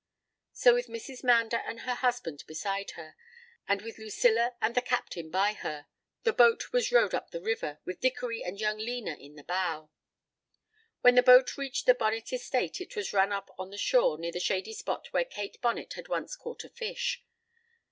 [0.51, 1.23] So with Mrs.
[1.23, 3.15] Mander and her husband beside her,
[3.67, 5.85] and with Lucilla and the captain by her,
[6.23, 9.91] the boat was rowed up the river, with Dickory and young Lena in the bow.
[11.01, 14.31] When the boat reached the Bonnet estate it was run up on the shore near
[14.31, 17.23] the shady spot where Kate Bonnet had once caught a fish.